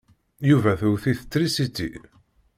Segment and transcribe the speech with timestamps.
[0.49, 1.89] Yuba tewwet-it trisiti.